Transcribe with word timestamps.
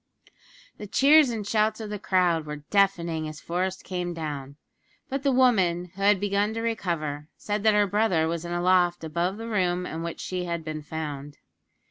The 0.79 0.87
cheers 0.87 1.29
and 1.29 1.45
shouts 1.47 1.79
of 1.79 1.91
the 1.91 1.99
crowd 1.99 2.47
were 2.47 2.63
deafening 2.71 3.27
as 3.27 3.39
Forest 3.39 3.83
came 3.83 4.15
down; 4.15 4.55
but 5.09 5.21
the 5.21 5.31
woman, 5.31 5.91
who 5.93 6.01
had 6.01 6.19
begun 6.19 6.55
to 6.55 6.61
recover, 6.61 7.27
said 7.37 7.61
that 7.61 7.75
her 7.75 7.85
brother 7.85 8.27
was 8.27 8.43
in 8.43 8.51
a 8.51 8.63
loft 8.63 9.03
above 9.03 9.37
the 9.37 9.47
room 9.47 9.85
in 9.85 10.01
which 10.01 10.19
she 10.19 10.45
had 10.45 10.63
been 10.65 10.81
found. 10.81 11.37